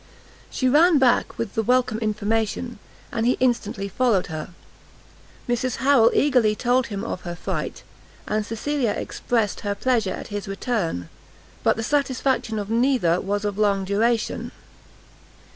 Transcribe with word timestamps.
She 0.49 0.67
ran 0.67 0.97
back 0.97 1.37
with 1.37 1.53
the 1.53 1.61
welcome 1.61 1.99
information, 1.99 2.79
and 3.11 3.23
he 3.23 3.37
instantly 3.39 3.87
followed 3.87 4.33
her; 4.33 4.49
Mrs 5.47 5.75
Harrel 5.75 6.09
eagerly 6.15 6.55
told 6.55 6.87
him 6.87 7.03
of 7.03 7.21
her 7.21 7.35
fright, 7.35 7.83
and 8.27 8.43
Cecilia 8.43 8.93
expressed 8.93 9.59
her 9.59 9.75
pleasure 9.75 10.09
at 10.13 10.29
his 10.29 10.47
return; 10.47 11.09
but 11.61 11.75
the 11.75 11.83
satisfaction 11.83 12.57
of 12.57 12.71
neither 12.71 13.21
was 13.21 13.45
of 13.45 13.59
long 13.59 13.85
duration. 13.85 14.51